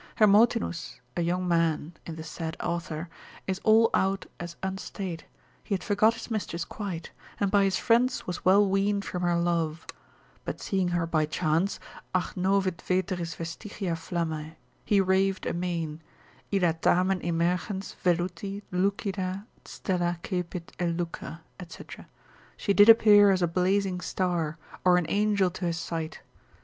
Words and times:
Hermotinus, 0.17 0.99
a 1.15 1.21
young 1.21 1.47
man 1.47 1.93
(in 2.07 2.15
the 2.15 2.23
said 2.23 2.57
author) 2.59 3.07
is 3.45 3.61
all 3.63 3.91
out 3.93 4.25
as 4.39 4.55
unstaid, 4.63 5.25
he 5.63 5.75
had 5.75 5.83
forgot 5.83 6.15
his 6.15 6.31
mistress 6.31 6.65
quite, 6.65 7.11
and 7.39 7.51
by 7.51 7.65
his 7.65 7.77
friends 7.77 8.25
was 8.25 8.43
well 8.43 8.67
weaned 8.67 9.05
from 9.05 9.21
her 9.21 9.35
love; 9.37 9.85
but 10.43 10.59
seeing 10.59 10.87
her 10.87 11.05
by 11.05 11.27
chance, 11.27 11.79
agnovit 12.15 12.81
veteris 12.81 13.35
vestigia 13.35 13.95
flammae, 13.95 14.55
he 14.83 14.99
raved 14.99 15.45
amain, 15.45 16.01
Illa 16.51 16.73
tamen 16.73 17.19
emergens 17.23 17.93
veluti 18.03 18.63
lucida 18.71 19.45
stella 19.65 20.17
cepit 20.25 20.71
elucere, 20.79 21.41
&c., 21.69 21.85
she 22.57 22.73
did 22.73 22.89
appear 22.89 23.29
as 23.29 23.43
a 23.43 23.47
blazing 23.47 24.01
star, 24.01 24.57
or 24.83 24.97
an 24.97 25.05
angel 25.09 25.51
to 25.51 25.65
his 25.65 25.77
sight. 25.77 26.21